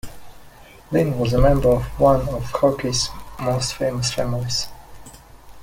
[0.89, 3.09] Lynn was a member of one of hockey's
[3.39, 4.65] most famous families.